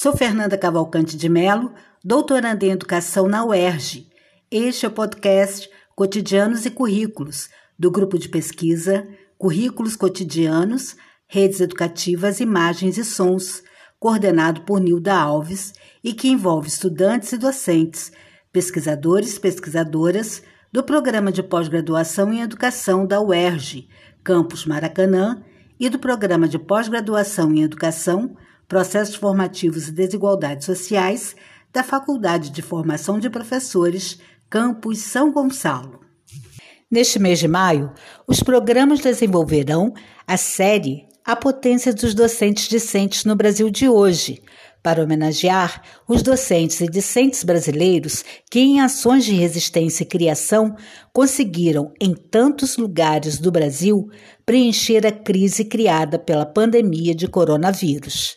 [0.00, 1.74] Sou Fernanda Cavalcante de Melo,
[2.04, 4.08] doutoranda em Educação na UERJ.
[4.48, 10.94] Este é o podcast Cotidianos e Currículos, do grupo de pesquisa Currículos Cotidianos,
[11.26, 13.64] Redes Educativas, Imagens e Sons,
[13.98, 15.72] coordenado por Nilda Alves
[16.04, 18.12] e que envolve estudantes e docentes,
[18.52, 23.88] pesquisadores e pesquisadoras do Programa de Pós-Graduação em Educação da UERJ,
[24.22, 25.42] Campus Maracanã,
[25.80, 28.36] e do Programa de Pós-Graduação em Educação
[28.68, 31.34] Processos Formativos e Desigualdades Sociais
[31.72, 34.18] da Faculdade de Formação de Professores,
[34.50, 36.00] Campus São Gonçalo.
[36.90, 37.90] Neste mês de maio,
[38.26, 39.94] os programas desenvolverão
[40.26, 44.42] a série A Potência dos Docentes Discentes no Brasil de hoje,
[44.82, 50.76] para homenagear os docentes e discentes brasileiros que, em ações de resistência e criação,
[51.10, 54.10] conseguiram, em tantos lugares do Brasil,
[54.44, 58.36] preencher a crise criada pela pandemia de coronavírus.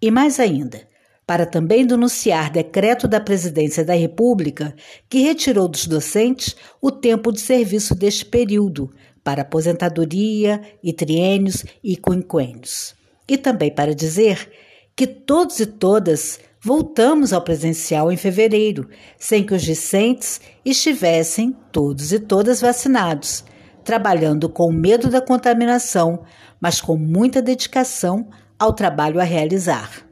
[0.00, 0.86] E mais ainda,
[1.26, 4.74] para também denunciar decreto da Presidência da República
[5.10, 8.90] que retirou dos docentes o tempo de serviço deste período
[9.22, 12.94] para aposentadoria e triênios e quinquênios.
[13.28, 14.50] E também para dizer
[14.96, 18.88] que todos e todas voltamos ao presencial em fevereiro,
[19.18, 23.44] sem que os discentes estivessem todos e todas vacinados,
[23.84, 26.24] trabalhando com medo da contaminação,
[26.60, 30.04] mas com muita dedicação ao trabalho a realizar.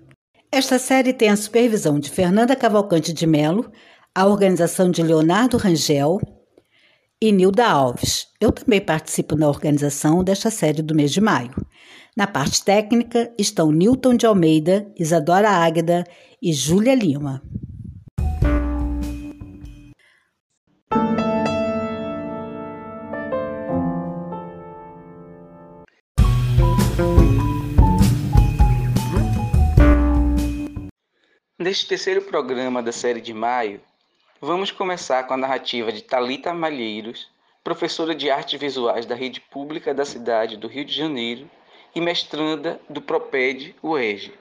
[0.53, 3.71] Esta série tem a supervisão de Fernanda Cavalcante de Melo,
[4.15, 6.19] a organização de Leonardo Rangel
[7.21, 8.29] e Nilda Alves.
[8.41, 11.55] Eu também participo na organização desta série do mês de maio.
[12.17, 16.05] Na parte técnica estão Newton de Almeida, Isadora Águeda
[16.41, 17.43] e Júlia Lima.
[31.67, 33.81] Neste terceiro programa da série de maio,
[34.41, 37.27] vamos começar com a narrativa de Talita Malheiros,
[37.65, 41.51] professora de artes visuais da rede pública da cidade do Rio de Janeiro
[41.93, 44.33] e mestranda do Proped UERJ.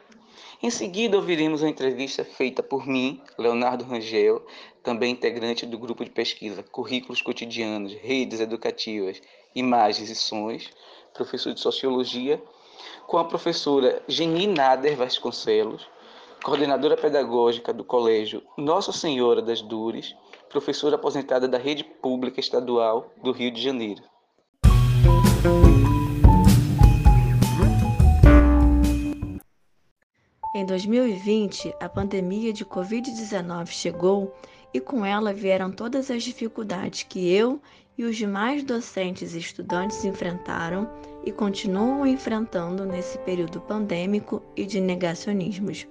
[0.61, 4.45] Em seguida, ouviremos a entrevista feita por mim, Leonardo Rangel,
[4.83, 9.19] também integrante do grupo de pesquisa Currículos Cotidianos, Redes Educativas,
[9.55, 10.69] Imagens e Sons,
[11.11, 12.39] professor de Sociologia,
[13.07, 15.89] com a professora Geni Nader Vasconcelos,
[16.43, 20.15] coordenadora pedagógica do Colégio Nossa Senhora das Dores,
[20.49, 24.03] professora aposentada da Rede Pública Estadual do Rio de Janeiro.
[30.55, 34.33] Em 2020, a pandemia de Covid-19 chegou
[34.73, 37.59] e com ela vieram todas as dificuldades que eu
[37.97, 40.89] e os demais docentes e estudantes enfrentaram
[41.25, 45.87] e continuam enfrentando nesse período pandêmico e de negacionismos.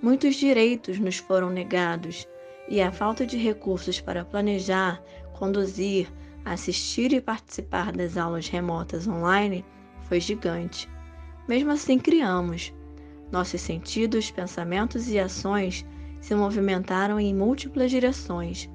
[0.00, 2.26] Muitos direitos nos foram negados
[2.68, 5.02] e a falta de recursos para planejar,
[5.36, 6.08] conduzir,
[6.44, 9.64] assistir e participar das aulas remotas online
[10.02, 10.88] foi gigante.
[11.48, 12.72] Mesmo assim, criamos.
[13.32, 15.84] Nossos sentidos, pensamentos e ações
[16.20, 18.70] se movimentaram em múltiplas direções,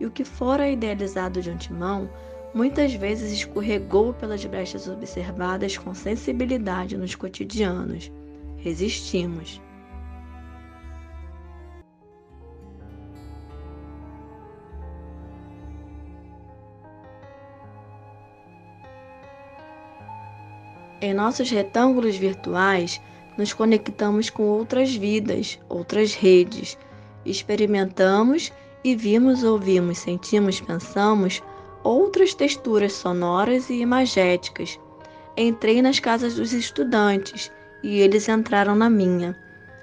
[0.00, 2.10] e o que fora idealizado de antemão
[2.52, 8.10] muitas vezes escorregou pelas brechas observadas com sensibilidade nos cotidianos.
[8.56, 9.60] Resistimos.
[21.04, 22.98] Em nossos retângulos virtuais,
[23.36, 26.78] nos conectamos com outras vidas, outras redes.
[27.26, 28.50] Experimentamos
[28.82, 31.42] e vimos, ouvimos, sentimos, pensamos
[31.82, 34.80] outras texturas sonoras e imagéticas.
[35.36, 39.38] Entrei nas casas dos estudantes e eles entraram na minha.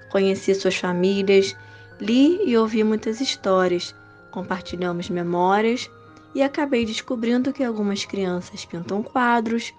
[0.09, 1.55] Conheci suas famílias,
[1.99, 3.93] li e ouvi muitas histórias,
[4.31, 5.87] compartilhamos memórias
[6.33, 9.71] e acabei descobrindo que algumas crianças pintam quadros,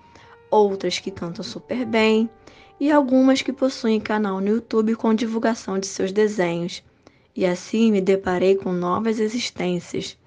[0.52, 2.28] outras que cantam super bem
[2.78, 6.84] e algumas que possuem canal no YouTube com divulgação de seus desenhos.
[7.34, 10.18] E assim me deparei com novas existências.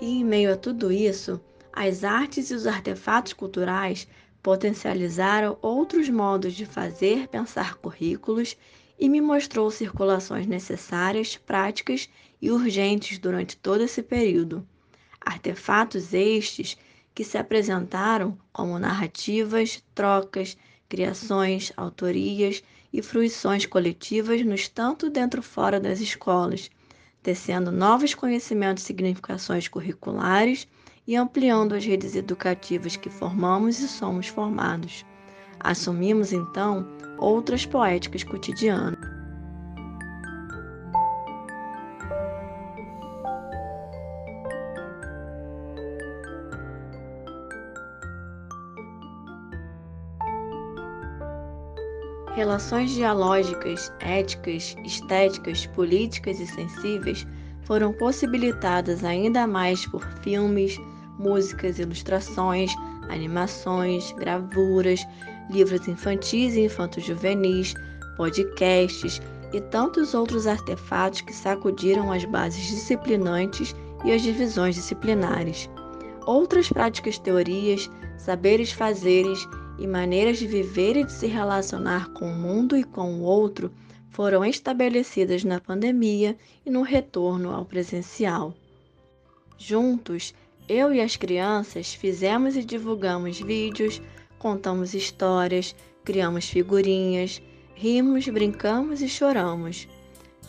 [0.00, 1.38] E em meio a tudo isso,
[1.70, 4.08] as artes e os artefatos culturais
[4.42, 8.56] potencializaram outros modos de fazer, pensar currículos
[8.98, 12.08] e me mostrou circulações necessárias, práticas
[12.40, 14.66] e urgentes durante todo esse período.
[15.20, 16.78] Artefatos estes
[17.20, 20.56] que se apresentaram como narrativas, trocas,
[20.88, 26.70] criações, autorias e fruições coletivas nos tanto dentro fora das escolas,
[27.22, 30.66] tecendo novos conhecimentos e significações curriculares
[31.06, 35.04] e ampliando as redes educativas que formamos e somos formados.
[35.58, 36.88] Assumimos então
[37.18, 39.19] outras poéticas cotidianas.
[52.34, 57.26] Relações dialógicas, éticas, estéticas, políticas e sensíveis
[57.64, 60.78] foram possibilitadas ainda mais por filmes,
[61.18, 62.72] músicas, ilustrações,
[63.08, 65.04] animações, gravuras,
[65.50, 67.74] livros infantis e infanto-juvenis,
[68.16, 69.20] podcasts
[69.52, 73.74] e tantos outros artefatos que sacudiram as bases disciplinantes
[74.04, 75.68] e as divisões disciplinares.
[76.26, 79.48] Outras práticas teorias, saberes fazeres
[79.80, 83.72] e maneiras de viver e de se relacionar com o mundo e com o outro
[84.10, 88.54] foram estabelecidas na pandemia e no retorno ao presencial.
[89.56, 90.34] Juntos,
[90.68, 94.00] eu e as crianças fizemos e divulgamos vídeos,
[94.38, 95.74] contamos histórias,
[96.04, 97.42] criamos figurinhas,
[97.74, 99.88] rimos, brincamos e choramos.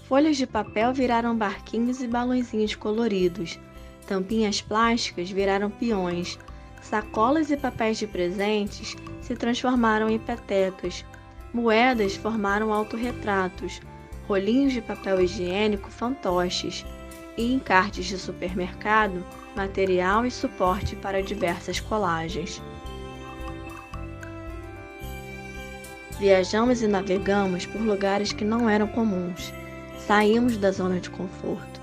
[0.08, 3.58] Folhas de papel viraram barquinhos e balãozinhos coloridos.
[4.06, 6.38] Tampinhas plásticas viraram peões.
[6.82, 11.06] Sacolas e papéis de presentes se transformaram em petecas.
[11.54, 13.80] Moedas formaram autorretratos.
[14.28, 16.86] Rolinhos de papel higiênico fantoches.
[17.38, 19.24] E encartes de supermercado
[19.56, 22.62] material e suporte para diversas colagens.
[26.20, 29.54] Viajamos e navegamos por lugares que não eram comuns.
[30.06, 31.82] Saímos da zona de conforto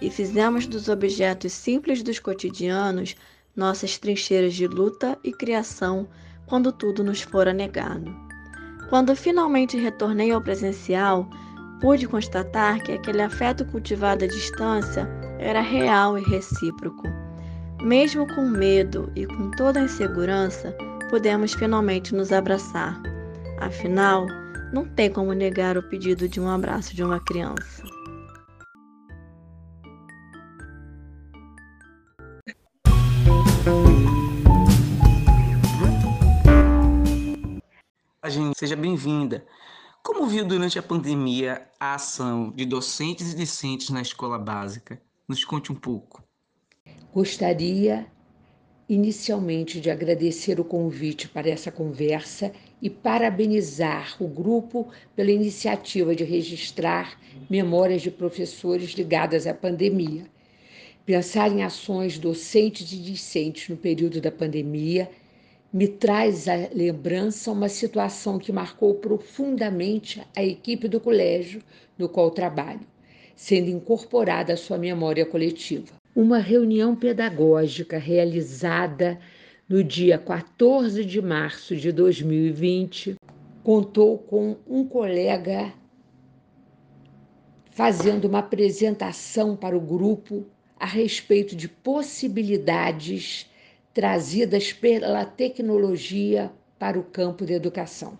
[0.00, 3.16] e fizemos dos objetos simples dos cotidianos
[3.60, 6.08] nossas trincheiras de luta e criação
[6.46, 8.10] quando tudo nos fora negado.
[8.88, 11.28] Quando finalmente retornei ao presencial,
[11.78, 15.06] pude constatar que aquele afeto cultivado à distância
[15.38, 17.06] era real e recíproco.
[17.82, 20.74] Mesmo com medo e com toda a insegurança,
[21.10, 22.98] pudemos finalmente nos abraçar.
[23.58, 24.26] Afinal,
[24.72, 27.99] não tem como negar o pedido de um abraço de uma criança.
[38.60, 39.46] Seja bem-vinda.
[40.02, 45.00] Como viu durante a pandemia a ação de docentes e discentes na escola básica?
[45.26, 46.22] Nos conte um pouco.
[47.10, 48.06] Gostaria
[48.86, 52.52] inicialmente de agradecer o convite para essa conversa
[52.82, 57.18] e parabenizar o grupo pela iniciativa de registrar
[57.48, 60.26] memórias de professores ligadas à pandemia.
[61.06, 65.10] Pensar em ações docentes e discentes no período da pandemia
[65.72, 71.62] me traz à lembrança uma situação que marcou profundamente a equipe do colégio
[71.96, 72.80] no qual trabalho,
[73.36, 75.86] sendo incorporada à sua memória coletiva.
[76.14, 79.18] Uma reunião pedagógica realizada
[79.68, 83.14] no dia 14 de março de 2020
[83.62, 85.72] contou com um colega
[87.70, 90.44] fazendo uma apresentação para o grupo
[90.76, 93.49] a respeito de possibilidades
[94.00, 98.18] trazidas pela tecnologia para o campo da educação.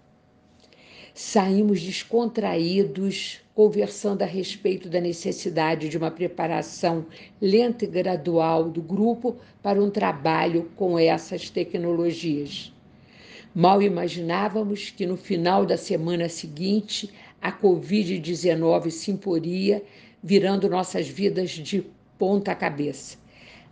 [1.15, 7.07] Saímos descontraídos, conversando a respeito da necessidade de uma preparação
[7.41, 12.71] lenta e gradual do grupo para um trabalho com essas tecnologias.
[13.55, 17.09] Mal imaginávamos que no final da semana seguinte
[17.41, 19.83] a Covid-19 se imporia,
[20.23, 21.87] virando nossas vidas de
[22.19, 23.20] ponta cabeça.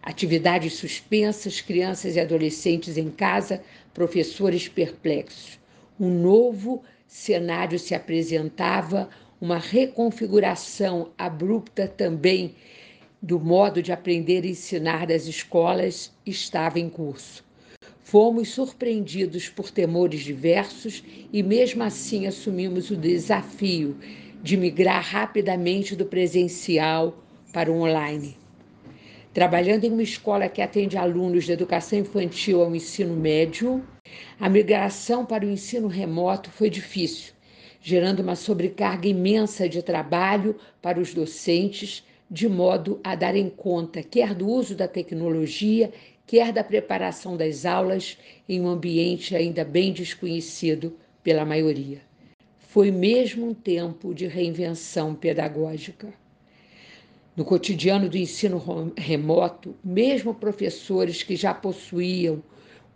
[0.08, 3.62] Atividades suspensas, crianças e adolescentes em casa,
[3.92, 5.60] professores perplexos.
[6.00, 12.54] Um novo cenário se apresentava, uma reconfiguração abrupta também
[13.20, 17.44] do modo de aprender e ensinar das escolas estava em curso.
[18.02, 23.94] Fomos surpreendidos por temores diversos e, mesmo assim, assumimos o desafio
[24.42, 27.22] de migrar rapidamente do presencial
[27.52, 28.47] para o online.
[29.38, 33.86] Trabalhando em uma escola que atende alunos de educação infantil ao ensino médio,
[34.40, 37.34] a migração para o ensino remoto foi difícil,
[37.80, 44.34] gerando uma sobrecarga imensa de trabalho para os docentes, de modo a darem conta quer
[44.34, 45.92] do uso da tecnologia,
[46.26, 48.18] quer da preparação das aulas
[48.48, 52.00] em um ambiente ainda bem desconhecido pela maioria.
[52.58, 56.12] Foi mesmo um tempo de reinvenção pedagógica.
[57.38, 62.42] No cotidiano do ensino remoto, mesmo professores que já possuíam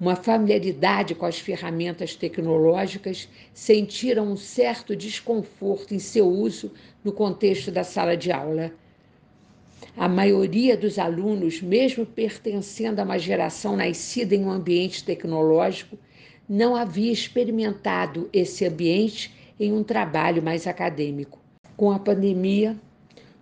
[0.01, 6.73] uma familiaridade com as ferramentas tecnológicas sentiram um certo desconforto em seu uso
[7.05, 8.73] no contexto da sala de aula.
[9.97, 15.97] A maioria dos alunos, mesmo pertencendo a uma geração nascida em um ambiente tecnológico,
[16.49, 21.39] não havia experimentado esse ambiente em um trabalho mais acadêmico.
[21.77, 22.77] Com a pandemia,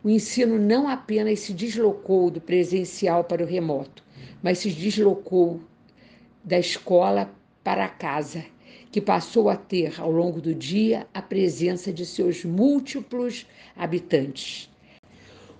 [0.02, 4.02] o ensino não apenas se deslocou do presencial para o remoto,
[4.42, 5.60] mas se deslocou
[6.42, 7.30] da escola
[7.62, 8.44] para a casa,
[8.90, 14.70] que passou a ter, ao longo do dia, a presença de seus múltiplos habitantes.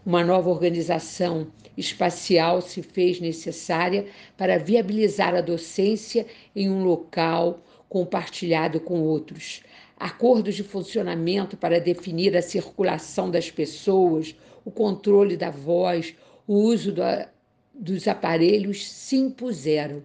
[0.04, 4.06] Uma nova organização espacial se fez necessária
[4.36, 9.62] para viabilizar a docência em um local compartilhado com outros.
[10.00, 16.16] Acordos de funcionamento para definir a circulação das pessoas, o controle da voz,
[16.46, 17.28] o uso da,
[17.74, 20.02] dos aparelhos se impuseram.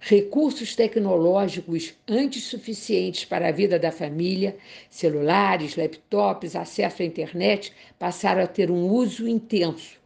[0.00, 4.56] Recursos tecnológicos antes suficientes para a vida da família,
[4.88, 10.00] celulares, laptops, acesso à internet, passaram a ter um uso intenso,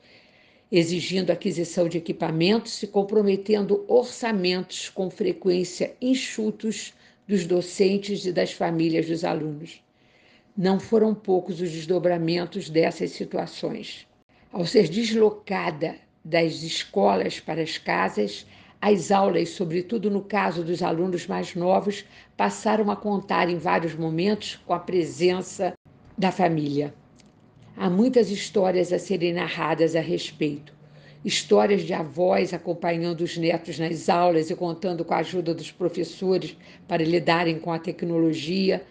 [0.73, 6.93] exigindo aquisição de equipamentos e comprometendo orçamentos com frequência enxutos
[7.29, 9.83] dos docentes e das famílias dos alunos.
[10.57, 14.07] Não foram poucos os desdobramentos dessas situações.
[14.51, 18.47] Ao ser deslocada das escolas para as casas,
[18.81, 22.05] as aulas, sobretudo no caso dos alunos mais novos,
[22.35, 25.75] passaram a contar em vários momentos com a presença
[26.17, 26.95] da família.
[27.77, 30.78] Há muitas histórias a serem narradas a respeito.
[31.25, 36.57] Histórias de avós acompanhando os netos nas aulas e contando com a ajuda dos professores
[36.87, 38.85] para lidarem com a tecnologia.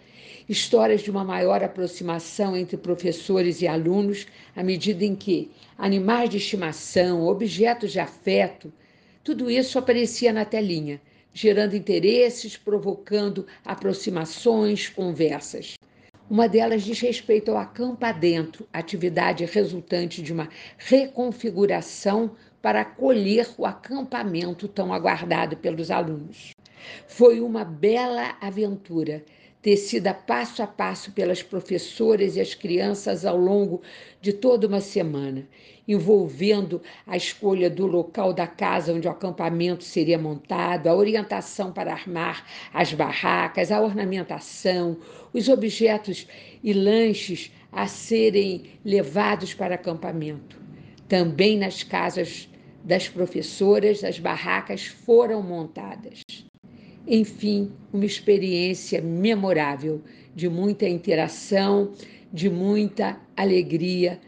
[0.46, 6.36] Histórias de uma maior aproximação entre professores e alunos, à medida em que animais de
[6.36, 8.70] estimação, objetos de afeto,
[9.24, 11.00] tudo isso aparecia na telinha,
[11.32, 15.78] gerando interesses, provocando aproximações, conversas.
[16.30, 23.64] Uma delas diz respeito ao Acampa Dentro, atividade resultante de uma reconfiguração para acolher o
[23.64, 26.50] acampamento tão aguardado pelos alunos.
[27.06, 29.24] Foi uma bela aventura
[29.62, 33.80] tecida passo a passo pelas professoras e as crianças ao longo
[34.20, 35.48] de toda uma semana,
[35.88, 41.92] envolvendo a escolha do local da casa onde o acampamento seria montado, a orientação para
[41.92, 44.98] armar as barracas, a ornamentação,
[45.32, 46.28] os objetos
[46.62, 50.60] e lanches a serem levados para acampamento.
[51.08, 52.48] Também nas casas
[52.84, 56.20] das professoras, as barracas foram montadas.
[57.06, 60.02] Enfim, uma experiência memorável,
[60.34, 61.92] de muita interação,
[62.32, 64.20] de muita alegria,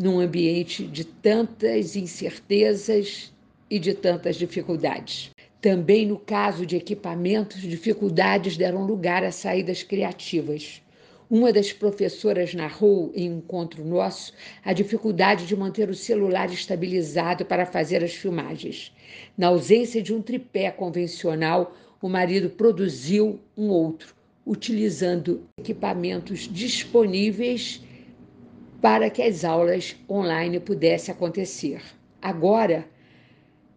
[0.00, 3.30] num ambiente de tantas incertezas
[3.68, 5.30] e de tantas dificuldades.
[5.60, 10.80] Também no caso de equipamentos, dificuldades deram lugar a saídas criativas.
[11.28, 14.32] Uma das professoras narrou em encontro nosso
[14.64, 18.90] a dificuldade de manter o celular estabilizado para fazer as filmagens.
[19.36, 24.14] Na ausência de um tripé convencional, o marido produziu um outro,
[24.46, 27.82] utilizando equipamentos disponíveis
[28.80, 31.82] para que as aulas online pudessem acontecer.
[32.20, 32.86] Agora,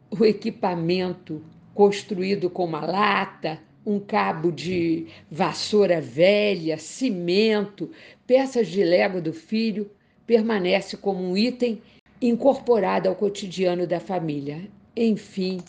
[0.10, 1.42] o equipamento
[1.74, 7.90] construído com uma lata, um cabo de vassoura velha, cimento,
[8.26, 9.90] peças de lego do filho,
[10.26, 11.82] permanece como um item
[12.22, 14.70] incorporado ao cotidiano da família.
[14.96, 15.60] Enfim,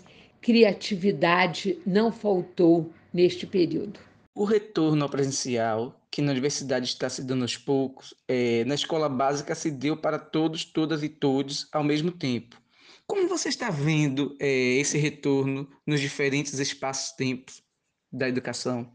[0.41, 3.99] criatividade não faltou neste período.
[4.37, 9.09] O retorno ao presencial, que na universidade está se dando aos poucos, é, na escola
[9.09, 12.57] básica se deu para todos, todas e todos ao mesmo tempo.
[13.05, 17.65] Como você está vendo é, esse retorno nos diferentes espaços-tempos
[18.13, 18.93] da educação?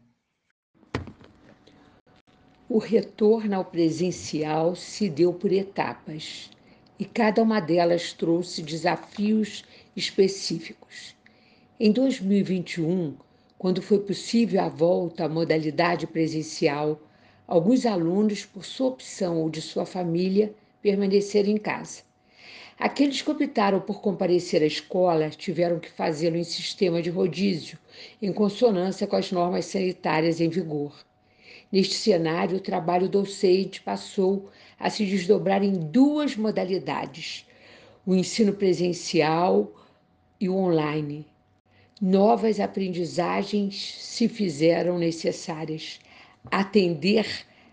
[2.66, 6.48] O retorno ao presencial se deu por etapas
[6.98, 9.62] e cada uma delas trouxe desafios
[9.94, 11.14] específicos.
[11.78, 13.14] Em 2021,
[13.58, 16.98] quando foi possível a volta à modalidade presencial,
[17.50, 22.02] alguns alunos, por sua opção ou de sua família, permaneceram em casa.
[22.78, 27.76] Aqueles que optaram por comparecer à escola tiveram que fazê-lo em sistema de rodízio,
[28.22, 30.94] em consonância com as normas sanitárias em vigor.
[31.72, 37.44] Neste cenário, o trabalho docente passou a se desdobrar em duas modalidades:
[38.06, 39.72] o ensino presencial
[40.40, 41.26] e o online,
[42.00, 45.98] novas aprendizagens se fizeram necessárias.
[46.48, 47.26] Atender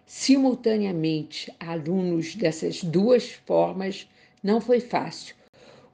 [0.05, 4.09] simultaneamente alunos dessas duas formas
[4.43, 5.35] não foi fácil.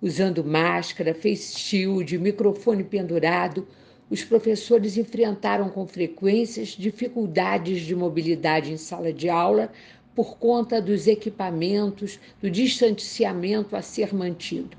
[0.02, 3.68] Usando máscara, face shield, microfone pendurado,
[4.10, 9.72] os professores enfrentaram com frequências dificuldades de mobilidade em sala de aula
[10.16, 14.78] por conta dos equipamentos, do distanciamento a ser mantido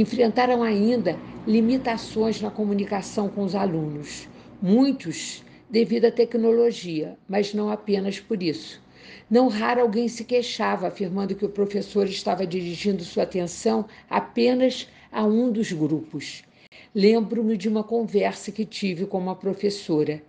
[0.00, 4.28] enfrentaram ainda limitações na comunicação com os alunos.
[4.62, 8.80] Muitos devido à tecnologia, mas não apenas por isso.
[9.30, 15.24] Não raro alguém se queixava, afirmando que o professor estava dirigindo sua atenção apenas a
[15.24, 16.42] um dos grupos.
[16.94, 20.22] Lembro-me de uma conversa que tive com uma professora.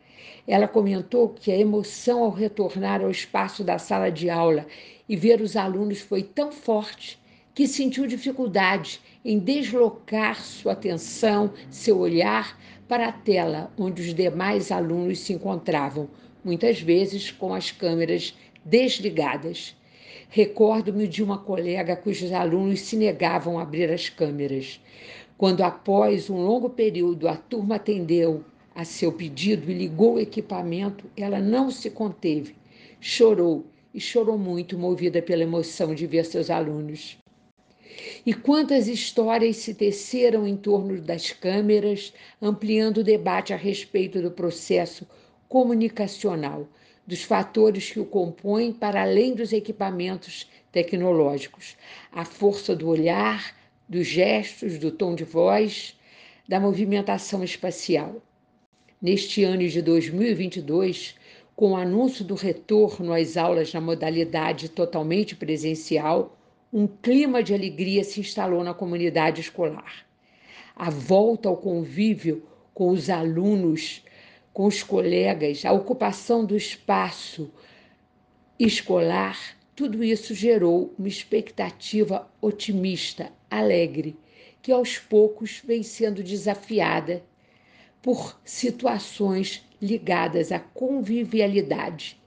[0.47, 4.65] Ela comentou que a emoção ao retornar ao espaço da sala de aula
[5.07, 7.19] e ver os alunos foi tão forte
[7.53, 12.57] que sentiu dificuldade em deslocar sua atenção, seu olhar
[12.89, 16.09] para a tela onde os demais alunos se encontravam,
[16.43, 19.77] muitas vezes com as câmeras desligadas.
[20.27, 24.81] Recordo-me de uma colega cujos alunos se negavam a abrir as câmeras.
[25.37, 28.43] Quando, após um longo período, a turma atendeu
[28.73, 32.55] a seu pedido e ligou o equipamento, ela não se conteve,
[32.99, 37.19] chorou e chorou muito, movida pela emoção de ver seus alunos.
[38.25, 44.31] E quantas histórias se teceram em torno das câmeras, ampliando o debate a respeito do
[44.31, 45.07] processo
[45.47, 46.67] comunicacional,
[47.05, 51.75] dos fatores que o compõem para além dos equipamentos tecnológicos,
[52.11, 53.55] a força do olhar,
[53.87, 55.97] dos gestos, do tom de voz,
[56.47, 58.21] da movimentação espacial.
[59.01, 61.15] Neste ano de 2022,
[61.55, 66.38] com o anúncio do retorno às aulas na modalidade totalmente presencial,
[66.71, 70.05] um clima de alegria se instalou na comunidade escolar.
[70.75, 74.03] A volta ao convívio com os alunos
[74.59, 77.49] com os colegas, a ocupação do espaço
[78.59, 79.37] escolar,
[79.73, 84.17] tudo isso gerou uma expectativa otimista, alegre,
[84.61, 87.23] que aos poucos vem sendo desafiada
[88.01, 92.18] por situações ligadas à convivialidade.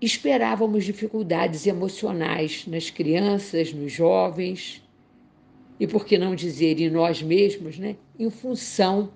[0.00, 4.80] Esperávamos dificuldades emocionais nas crianças, nos jovens,
[5.80, 7.96] e por que não dizer em nós mesmos, né?
[8.16, 9.10] em função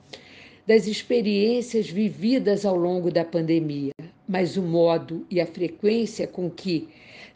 [0.66, 3.92] das experiências vividas ao longo da pandemia,
[4.28, 6.88] mas o modo e a frequência com que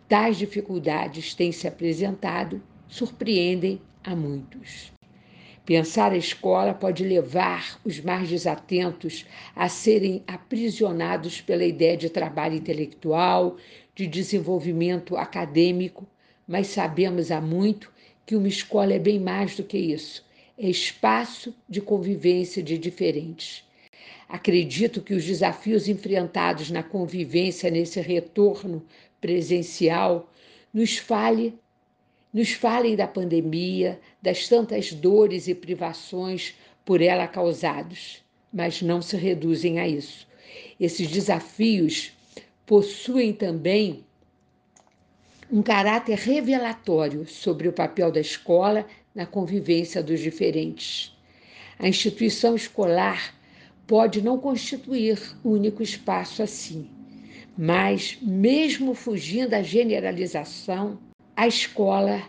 [0.09, 4.96] tais dificuldades têm se apresentado surpreendem a muitos.
[5.67, 12.55] Pensar a escola pode levar os mais desatentos a serem aprisionados pela ideia de trabalho
[12.55, 13.57] intelectual,
[13.95, 16.07] de desenvolvimento acadêmico,
[16.47, 17.93] mas sabemos há muito
[18.25, 20.25] que uma escola é bem mais do que isso
[20.59, 23.63] é espaço de convivência de diferentes.
[24.29, 28.83] Acredito que os desafios enfrentados na convivência nesse retorno
[29.21, 30.33] presencial
[30.73, 31.55] nos fale
[32.37, 38.23] nos falem da pandemia, das tantas dores e privações por ela causados,
[38.53, 40.29] mas não se reduzem a isso.
[40.79, 42.13] Esses desafios
[42.67, 44.05] possuem também
[45.51, 51.17] um caráter revelatório sobre o papel da escola na convivência dos diferentes.
[51.79, 53.35] A instituição escolar
[53.87, 56.91] pode não constituir único espaço assim,
[57.57, 60.99] mas, mesmo fugindo da generalização,
[61.37, 62.23] a escola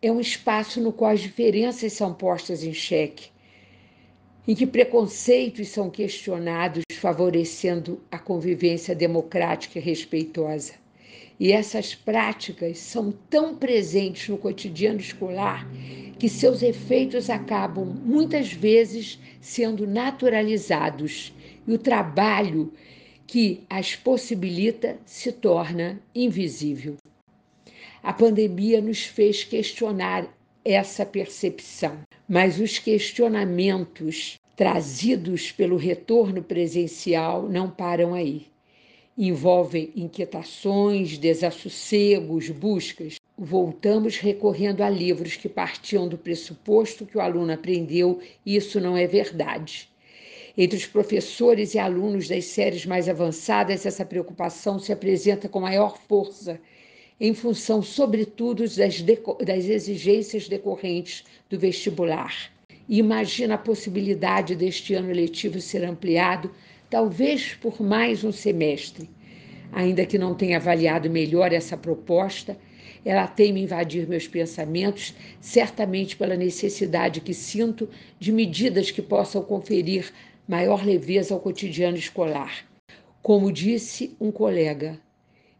[0.00, 3.30] é um espaço no qual as diferenças são postas em xeque,
[4.46, 10.74] em que preconceitos são questionados, favorecendo a convivência democrática e respeitosa.
[11.40, 15.68] E essas práticas são tão presentes no cotidiano escolar
[16.16, 21.32] que seus efeitos acabam muitas vezes sendo naturalizados
[21.66, 22.72] e o trabalho
[23.26, 26.96] que as possibilita se torna invisível.
[28.02, 30.26] A pandemia nos fez questionar
[30.64, 38.46] essa percepção, mas os questionamentos trazidos pelo retorno presencial não param aí
[39.18, 43.16] envolvem inquietações, desassossegos, buscas.
[43.36, 48.96] Voltamos recorrendo a livros que partiam do pressuposto que o aluno aprendeu e isso não
[48.96, 49.88] é verdade.
[50.56, 55.98] Entre os professores e alunos das séries mais avançadas, essa preocupação se apresenta com maior
[56.08, 56.60] força,
[57.20, 62.50] em função, sobretudo, das, das exigências decorrentes do vestibular.
[62.88, 66.50] E imagina a possibilidade deste ano letivo ser ampliado
[66.88, 69.10] talvez por mais um semestre.
[69.72, 72.56] Ainda que não tenha avaliado melhor essa proposta,
[73.04, 79.42] ela tem me invadir meus pensamentos, certamente pela necessidade que sinto de medidas que possam
[79.42, 80.12] conferir
[80.46, 82.64] maior leveza ao cotidiano escolar.
[83.22, 84.98] Como disse um colega,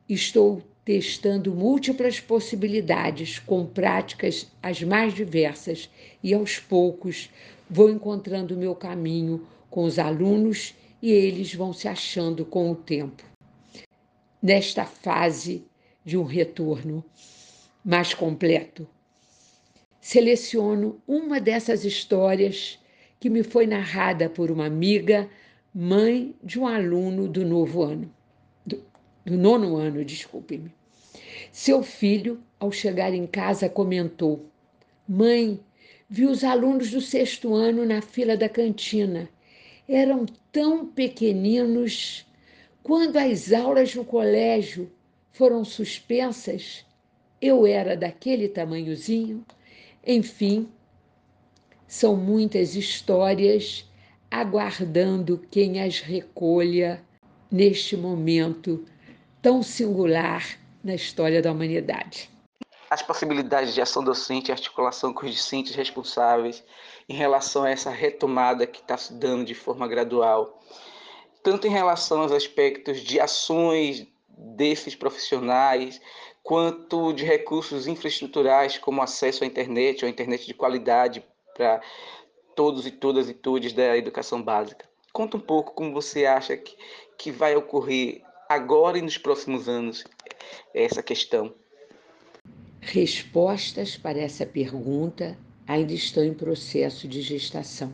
[0.09, 5.91] estou testando múltiplas possibilidades com práticas as mais diversas
[6.23, 7.29] e aos poucos
[7.69, 12.75] vou encontrando o meu caminho com os alunos e eles vão se achando com o
[12.75, 13.23] tempo.
[14.43, 15.63] Nesta fase
[16.03, 17.05] de um retorno
[17.85, 18.89] mais completo,
[20.01, 22.79] seleciono uma dessas histórias
[23.21, 25.29] que me foi narrada por uma amiga
[25.75, 28.11] mãe de um aluno do novo ano,
[28.65, 28.83] do,
[29.23, 30.78] do nono ano, desculpe-me.
[31.53, 34.47] Seu filho, ao chegar em casa, comentou:
[35.09, 35.59] Mãe,
[36.09, 39.29] vi os alunos do sexto ano na fila da cantina.
[39.89, 42.27] Eram tão pequeninos.
[42.83, 44.91] Quando as aulas no colégio
[45.33, 46.85] foram suspensas,
[47.41, 49.45] eu era daquele tamanhozinho.
[50.07, 50.69] Enfim,
[51.87, 53.89] são muitas histórias
[54.31, 57.03] aguardando quem as recolha
[57.51, 58.85] neste momento
[59.41, 60.59] tão singular
[60.89, 62.31] na história da humanidade.
[62.89, 66.65] As possibilidades de ação docente e articulação com os discentes responsáveis
[67.07, 70.59] em relação a essa retomada que está se dando de forma gradual,
[71.43, 76.01] tanto em relação aos aspectos de ações desses profissionais,
[76.43, 81.23] quanto de recursos infraestruturais, como acesso à internet, ou internet de qualidade
[81.55, 81.83] para
[82.57, 84.89] todos e todas e todos da educação básica.
[85.13, 86.75] Conta um pouco como você acha que,
[87.19, 90.05] que vai ocorrer agora e nos próximos anos
[90.75, 91.55] essa questão.
[92.81, 97.93] Respostas para essa pergunta ainda estão em processo de gestação.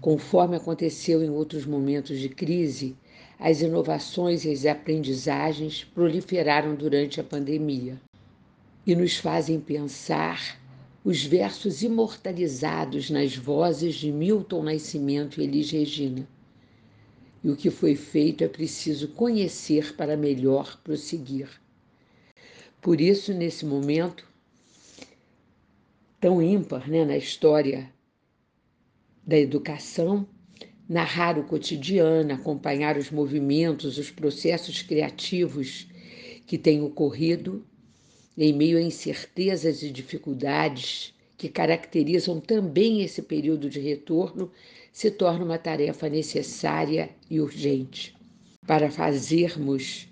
[0.00, 2.96] Conforme aconteceu em outros momentos de crise,
[3.38, 8.00] as inovações e as aprendizagens proliferaram durante a pandemia
[8.86, 10.58] e nos fazem pensar
[11.04, 16.26] os versos imortalizados nas vozes de Milton Nascimento e Elis Regina.
[17.44, 21.48] E o que foi feito é preciso conhecer para melhor prosseguir.
[22.80, 24.26] Por isso, nesse momento
[26.18, 27.92] tão ímpar né, na história
[29.26, 30.26] da educação,
[30.88, 35.86] narrar o cotidiano, acompanhar os movimentos, os processos criativos
[36.46, 37.62] que têm ocorrido
[38.38, 44.50] em meio a incertezas e dificuldades que caracterizam também esse período de retorno,
[44.94, 48.14] se torna uma tarefa necessária e urgente
[48.64, 50.06] para fazermos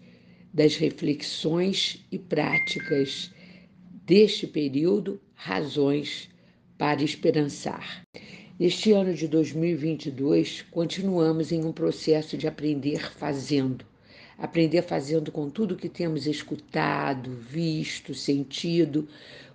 [0.52, 3.30] das reflexões e práticas
[4.04, 6.28] deste período razões
[6.76, 8.02] para esperançar.
[8.58, 13.86] Neste ano de 2022, continuamos em um processo de aprender fazendo.
[14.38, 19.06] Aprender fazendo com tudo que temos escutado, visto, sentido,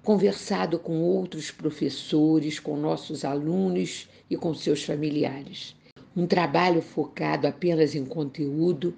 [0.03, 5.75] conversado com outros professores, com nossos alunos e com seus familiares.
[6.15, 8.95] Um trabalho focado apenas em conteúdo,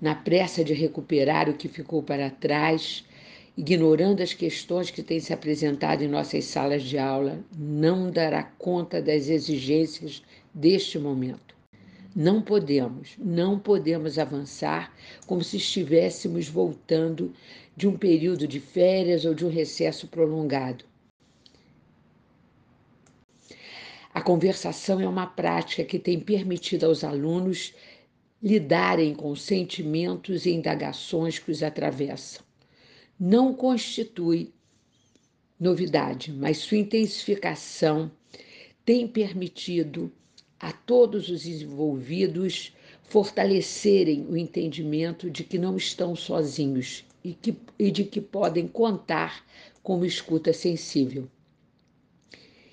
[0.00, 3.04] na pressa de recuperar o que ficou para trás,
[3.56, 9.02] ignorando as questões que têm se apresentado em nossas salas de aula, não dará conta
[9.02, 10.22] das exigências
[10.54, 11.59] deste momento.
[12.14, 14.94] Não podemos, não podemos avançar
[15.26, 17.32] como se estivéssemos voltando
[17.76, 20.84] de um período de férias ou de um recesso prolongado.
[24.12, 27.72] A conversação é uma prática que tem permitido aos alunos
[28.42, 32.42] lidarem com sentimentos e indagações que os atravessam
[33.20, 34.50] não constitui
[35.58, 38.10] novidade, mas sua intensificação
[38.82, 40.10] tem permitido
[40.60, 42.72] a todos os envolvidos
[43.08, 49.44] fortalecerem o entendimento de que não estão sozinhos e, que, e de que podem contar
[49.82, 51.26] com uma escuta sensível.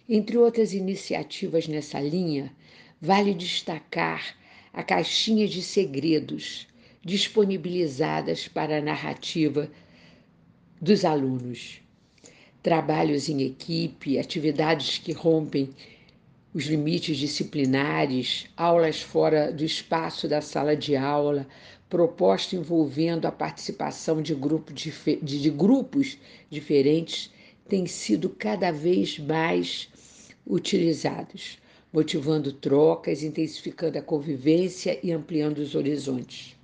[0.07, 2.53] Entre outras iniciativas nessa linha,
[3.01, 4.35] vale destacar
[4.73, 6.67] a caixinha de segredos
[7.03, 9.71] disponibilizadas para a narrativa
[10.79, 11.81] dos alunos.
[12.61, 15.69] Trabalhos em equipe, atividades que rompem
[16.53, 21.47] os limites disciplinares, aulas fora do espaço da sala de aula,
[21.89, 26.17] proposta envolvendo a participação de, grupo de, de grupos
[26.49, 27.31] diferentes,
[27.67, 29.89] têm sido cada vez mais
[30.45, 31.57] utilizados,
[31.91, 36.55] motivando trocas, intensificando a convivência e ampliando os horizontes.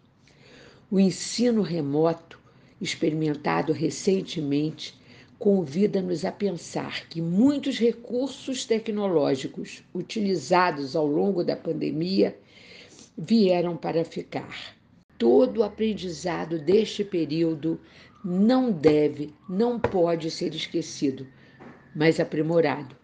[0.89, 2.39] O ensino remoto
[2.80, 4.96] experimentado recentemente,
[5.39, 12.38] convida-nos a pensar que muitos recursos tecnológicos utilizados ao longo da pandemia
[13.17, 14.76] vieram para ficar.
[15.17, 17.80] Todo o aprendizado deste período
[18.24, 21.28] não deve, não pode ser esquecido,
[21.96, 22.96] mas aprimorado.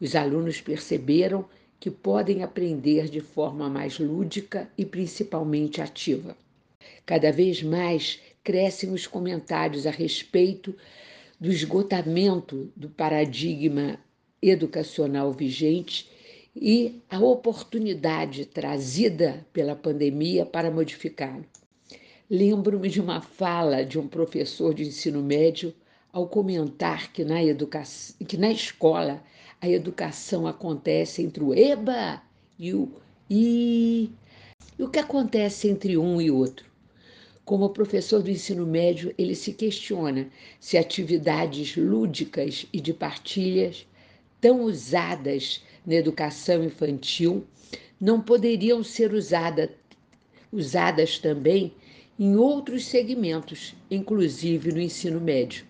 [0.00, 1.44] Os alunos perceberam
[1.80, 6.36] que podem aprender de forma mais lúdica e principalmente ativa.
[7.04, 10.74] Cada vez mais crescem os comentários a respeito
[11.40, 13.98] do esgotamento do paradigma
[14.42, 16.10] educacional vigente
[16.54, 21.44] e a oportunidade trazida pela pandemia para modificá-lo.
[22.28, 25.72] Lembro-me de uma fala de um professor de ensino médio
[26.12, 27.36] ao comentar que na,
[28.26, 29.22] que na escola
[29.60, 32.22] a educação acontece entre o EBA
[32.58, 32.90] e o
[33.30, 34.10] I.
[34.78, 36.67] E o que acontece entre um e outro?
[37.48, 40.28] Como professor do ensino médio, ele se questiona
[40.60, 43.86] se atividades lúdicas e de partilhas,
[44.38, 47.46] tão usadas na educação infantil,
[47.98, 49.74] não poderiam ser usada,
[50.52, 51.72] usadas também
[52.18, 55.64] em outros segmentos, inclusive no ensino médio.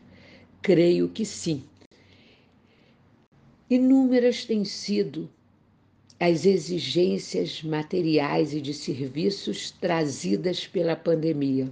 [0.61, 1.63] Creio que sim.
[3.71, 5.31] Inúmeras têm sido
[6.21, 11.71] as exigências materiais e de serviços trazidas pela pandemia.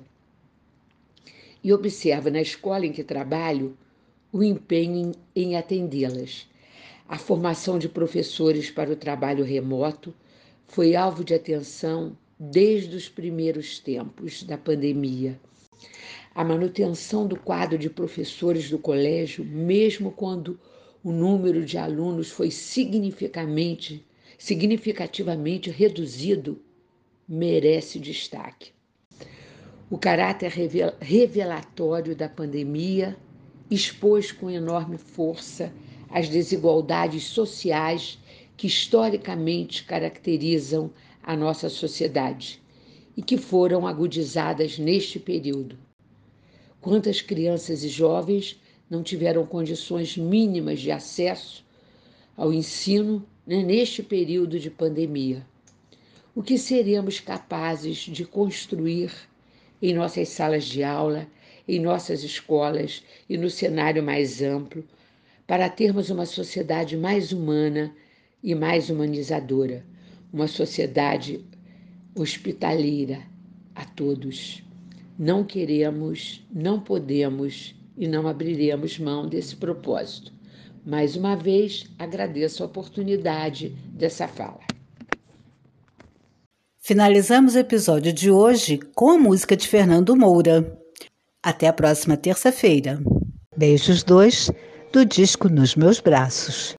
[1.64, 3.76] E observo na escola em que trabalho
[4.32, 6.46] o empenho em atendê-las.
[7.08, 10.14] A formação de professores para o trabalho remoto
[10.68, 15.40] foi alvo de atenção desde os primeiros tempos da pandemia.
[16.32, 20.60] A manutenção do quadro de professores do colégio, mesmo quando
[21.02, 24.04] o número de alunos foi significativamente
[24.38, 26.60] significativamente reduzido
[27.28, 28.70] merece destaque.
[29.90, 30.52] O caráter
[31.00, 33.16] revelatório da pandemia
[33.70, 35.72] expôs com enorme força
[36.08, 38.18] as desigualdades sociais
[38.56, 40.90] que historicamente caracterizam
[41.22, 42.62] a nossa sociedade
[43.16, 45.78] e que foram agudizadas neste período.
[46.80, 51.64] Quantas crianças e jovens não tiveram condições mínimas de acesso
[52.36, 55.46] ao ensino né, neste período de pandemia.
[56.34, 59.12] O que seremos capazes de construir
[59.80, 61.26] em nossas salas de aula,
[61.68, 64.84] em nossas escolas e no cenário mais amplo,
[65.46, 67.94] para termos uma sociedade mais humana
[68.42, 69.84] e mais humanizadora,
[70.32, 71.44] uma sociedade
[72.14, 73.22] hospitaleira
[73.74, 74.62] a todos.
[75.18, 80.35] Não queremos, não podemos e não abriremos mão desse propósito.
[80.86, 84.60] Mais uma vez, agradeço a oportunidade dessa fala.
[86.78, 90.78] Finalizamos o episódio de hoje com a música de Fernando Moura.
[91.42, 93.00] Até a próxima terça-feira.
[93.56, 94.48] Beijos dois
[94.92, 96.76] do disco Nos Meus Braços.